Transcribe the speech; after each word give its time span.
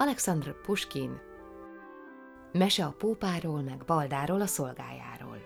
Alexandr 0.00 0.52
Puskin 0.60 1.20
Mese 2.52 2.84
a 2.84 2.90
pópáról, 2.90 3.62
meg 3.62 3.84
Baldáról, 3.84 4.40
a 4.40 4.46
szolgájáról. 4.46 5.42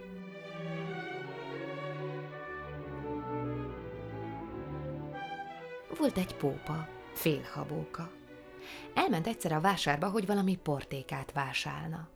Volt 5.99 6.17
egy 6.17 6.37
pópa, 6.37 6.89
félhabóka. 7.13 8.11
Elment 8.95 9.27
egyszer 9.27 9.53
a 9.53 9.61
vásárba, 9.61 10.11
hogy 10.11 10.27
valami 10.27 10.57
portékát 10.57 11.33
vásálna. 11.33 12.09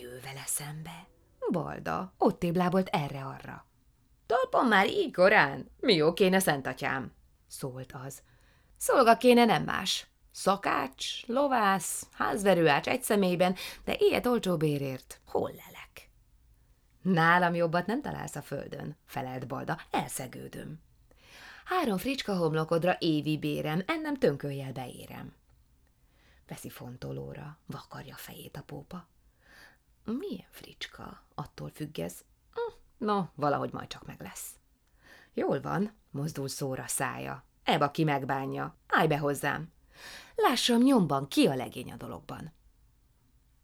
Jő 0.00 0.20
vele 0.24 0.44
szembe. 0.46 1.06
Balda, 1.50 2.12
ott 2.18 2.38
téblábolt 2.38 2.88
erre-arra. 2.88 3.66
Talpon 4.26 4.66
már 4.66 4.88
így 4.88 5.14
korán? 5.14 5.70
Mi 5.80 5.94
jó 5.94 6.12
kéne, 6.12 6.38
szentatyám? 6.38 7.12
Szólt 7.46 7.92
az. 8.04 8.22
Szolga 8.76 9.16
kéne 9.16 9.44
nem 9.44 9.62
más. 9.62 10.06
Szakács, 10.38 11.26
lovász, 11.26 12.06
házverőács 12.12 12.88
egy 12.88 13.02
személyben, 13.02 13.54
de 13.84 13.94
ilyet 13.98 14.26
olcsó 14.26 14.56
bérért. 14.56 15.20
Hol 15.26 15.50
lelek? 15.50 16.10
Nálam 17.02 17.54
jobbat 17.54 17.86
nem 17.86 18.02
találsz 18.02 18.36
a 18.36 18.42
földön, 18.42 18.96
felelt 19.06 19.46
Balda, 19.46 19.78
elszegődöm. 19.90 20.80
Három 21.64 21.98
fricska 21.98 22.36
homlokodra 22.36 22.96
évi 22.98 23.38
bérem, 23.38 23.82
ennem 23.86 24.16
tönköljel 24.16 24.72
beérem. 24.72 25.34
Veszi 26.48 26.70
fontolóra, 26.70 27.58
vakarja 27.66 28.14
fejét 28.16 28.56
a 28.56 28.62
pópa. 28.62 29.06
Milyen 30.04 30.48
fricska, 30.50 31.22
attól 31.34 31.70
függ 31.74 31.98
ez. 31.98 32.24
Hm, 32.52 33.04
no, 33.04 33.24
valahogy 33.34 33.72
majd 33.72 33.88
csak 33.88 34.06
meg 34.06 34.20
lesz. 34.20 34.50
Jól 35.34 35.60
van, 35.60 35.92
mozdul 36.10 36.48
szóra 36.48 36.86
szája. 36.86 37.44
Eba 37.62 37.90
ki 37.90 38.04
megbánja. 38.04 38.76
Állj 38.86 39.06
be 39.06 39.18
hozzám. 39.18 39.74
Lássam 40.34 40.82
nyomban, 40.82 41.28
ki 41.28 41.46
a 41.46 41.54
legény 41.54 41.92
a 41.92 41.96
dologban. 41.96 42.52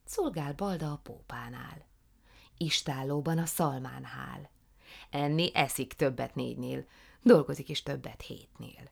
Szolgál 0.05 0.53
Balda 0.53 0.93
a 0.93 1.01
pópánál. 1.03 1.87
Istállóban 2.57 3.39
a 3.39 3.47
szalmán 3.47 4.05
hál. 4.05 4.51
Enni 5.11 5.51
eszik 5.55 5.93
többet 5.93 6.35
négynél, 6.35 6.87
dolgozik 7.23 7.69
is 7.69 7.83
többet 7.83 8.23
hétnél. 8.23 8.91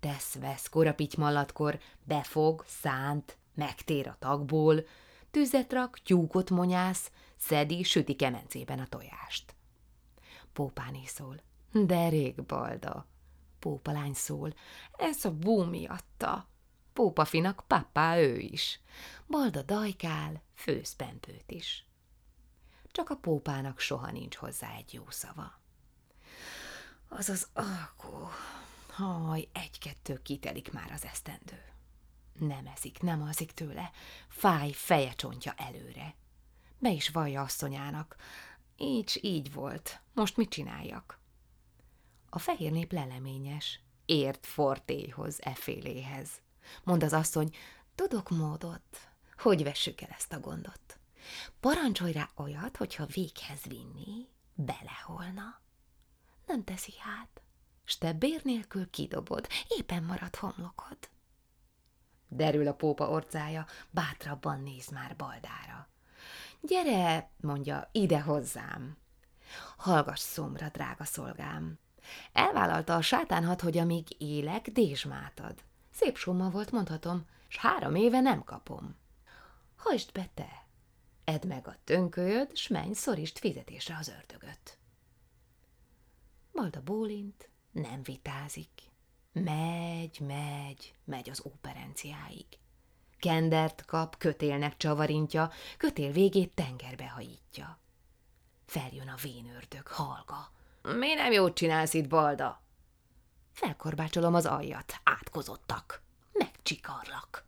Tesz-vesz 0.00 0.68
korapitymallatkor, 0.68 1.78
befog, 2.02 2.64
szánt, 2.66 3.38
megtér 3.54 4.08
a 4.08 4.16
tagból, 4.18 4.86
tüzet 5.30 5.72
rak, 5.72 5.98
tyúkot 5.98 6.50
monyász, 6.50 7.10
szedi, 7.36 7.82
süti 7.82 8.14
kemencében 8.14 8.78
a 8.78 8.86
tojást. 8.86 9.54
Pópáné 10.52 11.04
szól. 11.04 11.40
De 11.72 12.08
rég 12.08 12.42
balda. 12.42 13.06
Pópalány 13.58 14.14
szól. 14.14 14.54
Ez 14.96 15.24
a 15.24 15.30
bú 15.30 15.62
miatta. 15.62 16.48
Pópafinak 16.94 17.64
papá 17.66 18.18
ő 18.18 18.38
is. 18.38 18.80
Balda 19.26 19.62
dajkál, 19.62 20.42
főz 20.54 20.96
pempőt 20.96 21.50
is. 21.50 21.86
Csak 22.92 23.10
a 23.10 23.16
pópának 23.16 23.80
soha 23.80 24.10
nincs 24.10 24.36
hozzá 24.36 24.74
egy 24.74 24.94
jó 24.94 25.04
szava. 25.08 25.60
Az 27.08 27.28
az 27.28 27.48
alkó. 27.52 28.28
Haj, 28.90 29.48
egy-kettő 29.52 30.22
kitelik 30.22 30.72
már 30.72 30.90
az 30.92 31.04
esztendő. 31.04 31.62
Nem 32.38 32.66
eszik, 32.66 33.00
nem 33.00 33.22
alszik 33.22 33.52
tőle, 33.52 33.90
fáj 34.28 34.70
feje 34.72 35.12
csontja 35.12 35.52
előre. 35.56 36.14
Be 36.78 36.90
is 36.90 37.08
vallja 37.08 37.42
asszonyának. 37.42 38.16
Így 38.76 39.18
így 39.22 39.52
volt, 39.52 40.00
most 40.12 40.36
mit 40.36 40.48
csináljak? 40.48 41.18
A 42.28 42.38
fehér 42.38 42.72
nép 42.72 42.92
leleményes, 42.92 43.80
ért 44.04 44.46
fortéhoz, 44.46 45.42
eféléhez. 45.42 46.42
Mond 46.82 47.02
az 47.02 47.12
asszony, 47.12 47.56
tudok 47.94 48.30
módot, 48.30 49.10
hogy 49.38 49.62
vessük 49.62 50.00
el 50.00 50.10
ezt 50.10 50.32
a 50.32 50.40
gondot. 50.40 50.98
Parancsolj 51.60 52.12
rá 52.12 52.30
olyat, 52.36 52.76
hogyha 52.76 53.06
véghez 53.06 53.62
vinni, 53.62 54.28
beleholna. 54.54 55.60
Nem 56.46 56.64
teszi 56.64 56.92
hát, 56.98 57.42
s 57.84 57.98
te 57.98 58.12
bér 58.12 58.40
nélkül 58.44 58.90
kidobod, 58.90 59.46
éppen 59.68 60.02
marad 60.02 60.36
homlokod. 60.36 60.98
Derül 62.28 62.66
a 62.66 62.74
pópa 62.74 63.08
orcája, 63.08 63.66
bátrabban 63.90 64.60
néz 64.60 64.88
már 64.88 65.16
Baldára. 65.16 65.88
Gyere, 66.60 67.30
mondja, 67.40 67.88
ide 67.92 68.20
hozzám. 68.20 68.96
Hallgass 69.76 70.20
szomra, 70.20 70.68
drága 70.68 71.04
szolgám. 71.04 71.78
Elvállalta 72.32 72.94
a 72.94 73.02
sátánhat, 73.02 73.60
hogy 73.60 73.78
amíg 73.78 74.06
élek, 74.18 74.70
dézsmátad. 74.70 75.64
Szép 75.94 76.16
summa 76.16 76.50
volt, 76.50 76.70
mondhatom, 76.70 77.26
s 77.48 77.56
három 77.56 77.94
éve 77.94 78.20
nem 78.20 78.44
kapom. 78.44 78.96
Hajtsd 79.76 80.12
be 80.12 80.28
te, 80.34 80.66
edd 81.24 81.46
meg 81.46 81.66
a 81.68 81.76
tönkölyöd, 81.84 82.56
s 82.56 82.68
menj, 82.68 82.92
szorist 82.92 83.38
fizetésre 83.38 83.96
az 83.96 84.08
ördögöt. 84.08 84.78
Balda 86.52 86.82
bólint, 86.82 87.48
nem 87.72 88.02
vitázik. 88.02 88.82
Megy, 89.32 90.20
megy, 90.20 90.94
megy 91.04 91.30
az 91.30 91.42
óperenciáig. 91.46 92.46
Kendert 93.18 93.84
kap, 93.84 94.18
kötélnek 94.18 94.76
csavarintja, 94.76 95.50
kötél 95.76 96.12
végét 96.12 96.54
tengerbe 96.54 97.08
hajítja. 97.08 97.78
Feljön 98.66 99.08
a 99.08 99.16
vénördög, 99.22 99.86
halga. 99.86 100.50
Mi 100.82 101.14
nem 101.14 101.32
jót 101.32 101.54
csinálsz 101.54 101.94
itt, 101.94 102.08
Balda? 102.08 102.63
Felkorbácsolom 103.54 104.34
az 104.34 104.46
aljat, 104.46 104.94
átkozottak. 105.02 106.02
Megcsikarlak. 106.32 107.44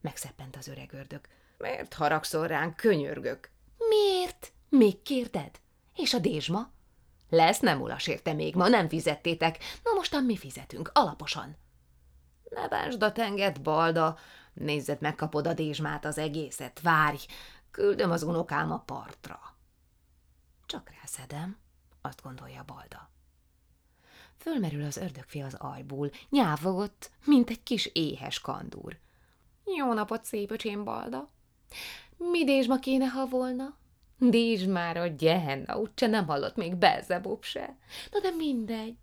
Megszeppent 0.00 0.56
az 0.56 0.68
öreg 0.68 0.92
ördög. 0.92 1.20
Miért 1.58 1.94
haragszol 1.94 2.46
ránk, 2.46 2.76
könyörgök? 2.76 3.50
Miért? 3.88 4.52
Még 4.68 5.02
kérded? 5.02 5.60
És 5.94 6.14
a 6.14 6.18
dézsma? 6.18 6.70
Lesz, 7.28 7.58
nem 7.58 7.80
ulas 7.80 8.06
érte 8.06 8.32
még 8.32 8.54
ma, 8.54 8.68
nem 8.68 8.88
fizettétek. 8.88 9.58
Na 9.82 9.92
mostan 9.92 10.24
mi 10.24 10.36
fizetünk, 10.36 10.90
alaposan. 10.94 11.56
Ne 12.50 12.68
bánsd 12.68 13.02
a 13.02 13.12
tenget, 13.12 13.62
balda. 13.62 14.18
Nézzed, 14.52 15.00
megkapod 15.00 15.46
a 15.46 15.54
dézsmát 15.54 16.04
az 16.04 16.18
egészet. 16.18 16.80
Várj, 16.80 17.26
küldöm 17.70 18.10
az 18.10 18.22
unokám 18.22 18.72
a 18.72 18.78
partra. 18.78 19.40
Csak 20.66 20.90
rászedem, 21.00 21.58
azt 22.00 22.22
gondolja 22.22 22.62
balda. 22.66 23.13
Fölmerül 24.44 24.84
az 24.84 24.96
ördögfi 24.96 25.40
az 25.40 25.54
ajból, 25.58 26.10
nyávogott, 26.30 27.10
mint 27.24 27.50
egy 27.50 27.62
kis 27.62 27.90
éhes 27.92 28.40
kandúr. 28.40 28.98
Jó 29.76 29.92
napot, 29.92 30.24
szép 30.24 30.50
öcsém 30.50 30.84
balda! 30.84 31.28
Mi 32.16 32.44
dézsma 32.44 32.78
kéne, 32.78 33.06
ha 33.06 33.26
volna? 33.26 33.76
Dízs 34.18 34.64
már 34.64 34.96
a 34.96 35.06
gyehenna, 35.06 35.78
úgyse 35.78 36.06
nem 36.06 36.26
hallott 36.26 36.56
még 36.56 36.74
Belzebub 36.74 37.44
se. 37.44 37.76
Na 38.12 38.20
de 38.20 38.30
mindegy. 38.30 38.96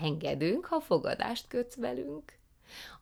Engedünk, 0.00 0.66
ha 0.66 0.80
fogadást 0.80 1.48
kötsz 1.48 1.76
velünk. 1.76 2.32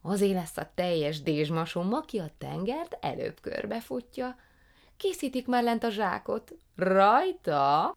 Azért 0.03 0.35
lesz 0.35 0.57
a 0.57 0.71
teljes 0.75 1.23
dézsmasom, 1.23 1.93
aki 1.93 2.19
a 2.19 2.31
tengert 2.39 2.97
előbb 3.01 3.41
körbefutja. 3.41 4.37
Készítik 4.97 5.47
már 5.47 5.63
lent 5.63 5.85
a 5.85 5.91
zsákot. 5.91 6.55
Rajta! 6.77 7.97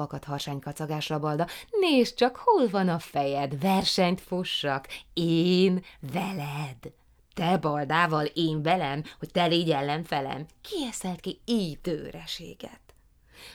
Fakad 0.00 0.24
harsány 0.24 0.58
kacagásra 0.58 1.18
balda. 1.18 1.46
Nézd 1.70 2.14
csak, 2.14 2.36
hol 2.36 2.68
van 2.68 2.88
a 2.88 2.98
fejed, 2.98 3.60
versenyt 3.60 4.20
fussak. 4.20 4.88
Én 5.14 5.84
veled. 6.00 6.92
Te 7.34 7.56
baldával, 7.58 8.24
én 8.24 8.62
velem, 8.62 9.04
hogy 9.18 9.30
te 9.30 9.44
légy 9.46 9.70
ellenfelem. 9.70 10.46
Ki 10.60 10.86
eszelt 10.88 11.20
ki 11.20 11.40
így 11.44 11.80
tőreséget? 11.80 12.94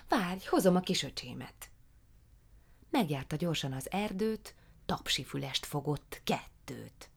Várj, 0.09 0.39
hozom 0.45 0.75
a 0.75 0.79
kisöcsémet. 0.79 1.69
Megjárta 2.89 3.35
gyorsan 3.35 3.71
az 3.71 3.91
erdőt, 3.91 4.55
tapsifülest 4.85 5.65
fogott, 5.65 6.21
kettőt. 6.23 7.09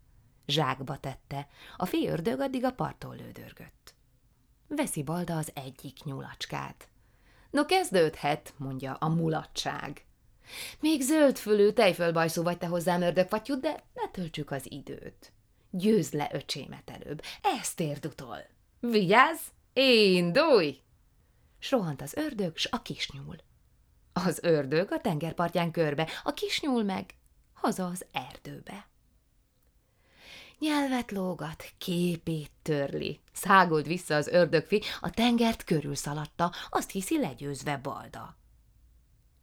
Zsákba 0.47 0.97
tette, 0.97 1.49
a 1.77 1.89
ördög 2.07 2.41
addig 2.41 2.65
a 2.65 2.73
parttól 2.73 3.17
lődörgött. 3.17 3.95
Veszi 4.69 5.03
Balda 5.03 5.37
az 5.37 5.51
egyik 5.55 6.05
nyulacskát. 6.05 6.89
No 7.51 7.65
kezdődhet, 7.67 8.55
mondja 8.57 8.95
a 8.95 9.09
mulatság. 9.09 10.07
Még 10.81 11.01
zöldfülű 11.01 11.71
tejfölbajszó 11.71 12.43
vagy 12.43 12.59
te 12.59 12.67
hozzám 12.67 13.03
ördögfatyú, 13.03 13.61
de 13.61 13.85
ne 13.95 14.11
töltsük 14.11 14.51
az 14.51 14.73
időt. 14.73 15.33
Győzd 15.71 16.15
le 16.15 16.29
öcsémet 16.33 16.91
előbb, 16.91 17.23
ezt 17.61 17.81
érd 17.81 18.07
utol. 18.07 18.39
Vigyázz, 18.81 19.41
indulj! 19.73 20.81
S 21.59 21.71
rohant 21.71 22.03
az 22.03 22.15
ördög, 22.15 22.57
s 22.57 22.69
a 22.71 22.83
kisnyúl. 22.83 23.37
Az 24.13 24.39
ördög 24.43 24.93
a 24.93 25.01
tengerpartján 25.01 25.71
körbe, 25.71 26.09
a 26.23 26.33
kisnyúl 26.33 26.83
meg 26.83 27.15
haza 27.53 27.87
az 27.87 28.05
erdőbe. 28.13 28.89
Nyelvet 30.59 31.11
lógat, 31.11 31.73
képét 31.79 32.51
törli. 32.63 33.21
Szágold 33.33 33.87
vissza 33.87 34.15
az 34.15 34.27
ördögfi, 34.27 34.83
a 35.01 35.11
tengert 35.11 35.65
körül 35.65 35.95
szaladta, 35.95 36.53
azt 36.69 36.91
hiszi 36.91 37.19
legyőzve 37.19 37.77
balda. 37.77 38.37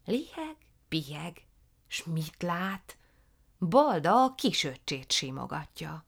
Liheg, 0.06 0.56
piheg, 0.88 1.42
s 1.88 2.04
mit 2.04 2.44
lát? 2.44 2.98
Balda 3.60 4.24
a 4.24 4.36
kisöccsét 4.36 5.12
simogatja. 5.12 6.06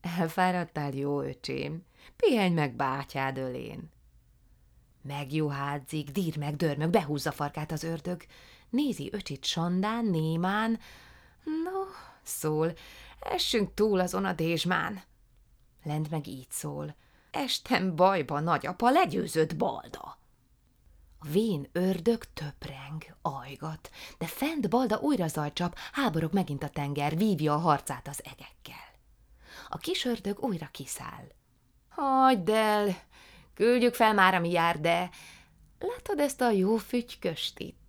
Elfáradtál, 0.00 0.92
jó 0.92 1.20
öcsém? 1.20 1.84
Pihenj 2.16 2.54
meg 2.54 2.74
bátyád 2.74 3.38
ölén. 3.38 3.90
Megjuhádzik, 5.02 6.10
dír 6.10 6.36
meg, 6.36 6.56
dörmög, 6.56 6.90
behúzza 6.90 7.32
farkát 7.32 7.72
az 7.72 7.82
ördög. 7.82 8.24
Nézi 8.70 9.08
öcsit 9.12 9.44
sandán, 9.44 10.04
némán. 10.04 10.78
No, 11.44 11.80
szól, 12.26 12.72
essünk 13.20 13.74
túl 13.74 14.00
azon 14.00 14.24
a 14.24 14.32
dézsmán. 14.32 15.02
Lent 15.82 16.10
meg 16.10 16.26
így 16.26 16.50
szól. 16.50 16.94
Estem 17.30 17.96
bajba, 17.96 18.40
nagyapa, 18.40 18.90
legyőzött 18.90 19.56
balda. 19.56 20.18
A 21.18 21.26
vén 21.28 21.68
ördög 21.72 22.24
töpreng, 22.24 23.16
ajgat, 23.22 23.90
de 24.18 24.26
fent 24.26 24.68
balda 24.68 24.98
újra 24.98 25.26
zajcsap, 25.26 25.78
háborog 25.92 26.32
megint 26.32 26.62
a 26.62 26.68
tenger, 26.68 27.16
vívja 27.16 27.54
a 27.54 27.58
harcát 27.58 28.08
az 28.08 28.20
egekkel. 28.24 28.94
A 29.68 29.76
kis 29.76 30.04
ördög 30.04 30.38
újra 30.40 30.68
kiszáll. 30.72 31.26
Hagyd 31.88 32.48
el, 32.48 32.96
küldjük 33.54 33.94
fel 33.94 34.14
már, 34.14 34.34
ami 34.34 34.50
jár, 34.50 34.80
de 34.80 35.10
látod 35.78 36.20
ezt 36.20 36.40
a 36.40 36.50
jó 36.50 36.76
fügyköst 36.76 37.58
itt? 37.58 37.85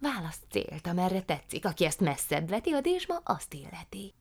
Választ 0.00 0.42
célt, 0.50 0.86
amerre 0.86 1.22
tetszik, 1.22 1.64
aki 1.64 1.84
ezt 1.84 2.00
messzebb 2.00 2.48
veti, 2.48 2.72
a 2.72 2.80
dézsma 2.80 3.16
azt 3.24 3.54
illeti. 3.54 4.14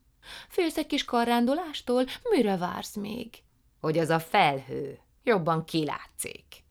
Félsz 0.47 0.77
egy 0.77 0.87
kis 0.87 1.05
karrándolástól? 1.05 2.05
Mire 2.29 2.57
vársz 2.57 2.95
még? 2.95 3.43
Hogy 3.79 3.97
az 3.97 4.09
a 4.09 4.19
felhő 4.19 4.99
jobban 5.23 5.65
kilátszik. 5.65 6.63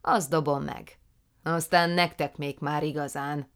Azt 0.00 0.30
dobom 0.30 0.62
meg. 0.62 0.98
Aztán 1.42 1.90
nektek 1.90 2.36
még 2.36 2.56
már 2.60 2.82
igazán. 2.82 3.50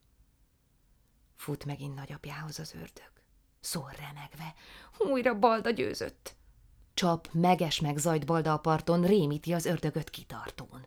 Fut 1.37 1.65
megint 1.65 1.95
nagyapjához 1.95 2.59
az 2.59 2.75
ördög. 2.75 3.13
Szól 3.61 3.91
remegve. 3.91 4.55
Újra 4.99 5.39
balda 5.39 5.71
győzött. 5.71 6.37
Csap, 6.95 7.29
meges 7.33 7.81
meg 7.81 7.97
zajt 7.97 8.27
balda 8.27 8.53
a 8.53 8.59
parton, 8.59 9.03
rémíti 9.03 9.53
az 9.53 9.65
ördögöt 9.65 10.11
kitartón. 10.11 10.87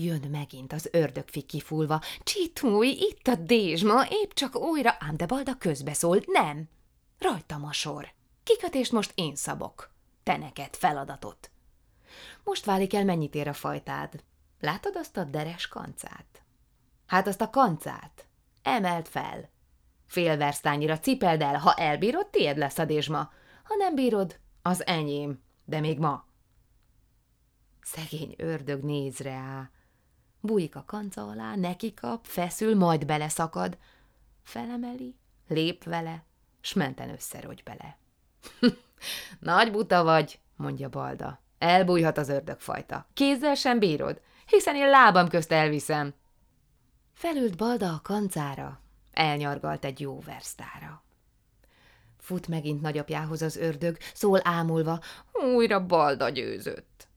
Jön 0.00 0.28
megint 0.30 0.72
az 0.72 0.88
ördögfi 0.92 1.42
kifulva. 1.42 2.00
Csitúj, 2.22 2.86
itt 2.88 3.26
a 3.26 3.34
dézsma, 3.34 4.06
épp 4.08 4.30
csak 4.32 4.56
újra, 4.56 4.96
ám 4.98 5.16
de 5.16 5.26
balda 5.26 5.54
közbeszól. 5.54 6.22
Nem, 6.26 6.68
Rajtam 7.18 7.64
a 7.64 7.72
sor. 7.72 8.12
Kikötést 8.42 8.92
most 8.92 9.12
én 9.14 9.34
szabok. 9.34 9.90
Te 10.22 10.36
neked 10.36 10.76
feladatot. 10.76 11.50
Most 12.44 12.64
válik 12.64 12.94
el, 12.94 13.04
mennyit 13.04 13.34
ér 13.34 13.48
a 13.48 13.52
fajtád. 13.52 14.24
Látod 14.60 14.96
azt 14.96 15.16
a 15.16 15.24
deres 15.24 15.68
kancát? 15.68 16.42
Hát 17.06 17.26
azt 17.26 17.40
a 17.40 17.50
kancát. 17.50 18.26
Emeld 18.62 19.06
fel. 19.06 19.50
Fél 20.06 20.36
versztányira 20.36 20.98
cipeld 20.98 21.40
el, 21.40 21.58
ha 21.58 21.74
elbírod, 21.74 22.26
tiéd 22.26 22.58
lesz 22.58 22.78
a 22.78 22.84
dézsma. 22.84 23.30
Ha 23.64 23.74
nem 23.74 23.94
bírod, 23.94 24.38
az 24.62 24.86
enyém, 24.86 25.42
de 25.64 25.80
még 25.80 25.98
ma. 25.98 26.24
Szegény 27.80 28.34
ördög 28.36 28.82
néz 28.82 29.18
rá. 29.18 29.70
Bújik 30.40 30.76
a 30.76 30.84
kanca 30.86 31.28
alá, 31.28 31.56
neki 31.56 31.94
kap, 31.94 32.26
feszül, 32.26 32.76
majd 32.76 33.06
beleszakad. 33.06 33.78
Felemeli, 34.42 35.14
lép 35.48 35.84
vele, 35.84 36.24
s 36.60 36.72
menten 36.72 37.10
összerogy 37.10 37.62
bele. 37.62 37.98
Nagy 39.40 39.70
buta 39.70 40.02
vagy, 40.02 40.40
mondja 40.56 40.88
Balda. 40.88 41.40
Elbújhat 41.58 42.18
az 42.18 42.28
ördögfajta. 42.28 43.06
Kézzel 43.14 43.54
sem 43.54 43.78
bírod, 43.78 44.20
hiszen 44.46 44.76
én 44.76 44.88
lábam 44.88 45.28
közt 45.28 45.52
elviszem. 45.52 46.14
Felült 47.12 47.56
Balda 47.56 47.92
a 47.92 48.00
kancára, 48.02 48.80
elnyargalt 49.12 49.84
egy 49.84 50.00
jó 50.00 50.20
versztára. 50.20 51.02
Fut 52.18 52.48
megint 52.48 52.80
nagyapjához 52.80 53.42
az 53.42 53.56
ördög, 53.56 53.96
szól 54.14 54.40
ámulva, 54.42 55.00
újra 55.54 55.86
Balda 55.86 56.28
győzött. 56.28 57.07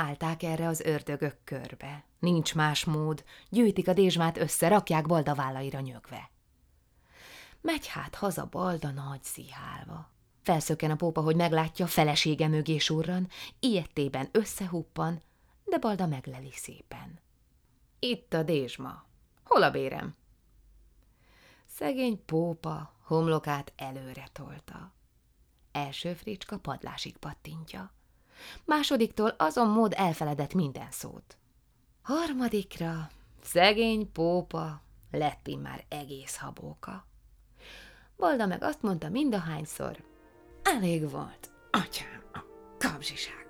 Álták 0.00 0.42
erre 0.42 0.66
az 0.66 0.80
ördögök 0.80 1.36
körbe. 1.44 2.04
Nincs 2.18 2.54
más 2.54 2.84
mód, 2.84 3.24
gyűjtik 3.48 3.88
a 3.88 3.92
dézsmát 3.92 4.36
össze, 4.36 4.68
rakják 4.68 5.06
Balda 5.06 5.34
vállaira 5.34 5.80
nyögve. 5.80 6.30
Megy 7.60 7.86
hát 7.86 8.14
haza 8.14 8.46
Balda 8.50 8.90
nagy 8.90 9.22
szihálva. 9.22 10.10
Felszökken 10.42 10.90
a 10.90 10.96
pópa, 10.96 11.20
hogy 11.20 11.36
meglátja, 11.36 11.86
felesége 11.86 12.48
mögé 12.48 12.78
surran, 12.78 13.28
ilyettében 13.60 14.28
összehuppan, 14.32 15.22
de 15.64 15.78
Balda 15.78 16.06
megleli 16.06 16.52
szépen. 16.52 17.20
Itt 17.98 18.34
a 18.34 18.42
dézsma. 18.42 19.04
Hol 19.44 19.62
a 19.62 19.70
bérem? 19.70 20.16
Szegény 21.66 22.24
pópa 22.24 22.92
homlokát 23.02 23.72
előre 23.76 24.28
tolta. 24.32 24.92
Első 25.72 26.14
fricska 26.14 26.58
padlásig 26.58 27.16
pattintja. 27.16 27.92
Másodiktól 28.64 29.34
azon 29.38 29.68
mód 29.68 29.94
elfeledett 29.96 30.54
minden 30.54 30.90
szót. 30.90 31.36
Harmadikra 32.02 33.08
szegény 33.42 34.12
pópa 34.12 34.82
lett 35.10 35.56
már 35.62 35.84
egész 35.88 36.36
habóka. 36.36 37.06
Balda 38.16 38.46
meg 38.46 38.62
azt 38.62 38.82
mondta 38.82 39.08
mindahányszor, 39.08 40.04
elég 40.62 41.10
volt, 41.10 41.50
atyám, 41.70 42.22
a 42.32 42.38
kapzsiság. 42.78 43.47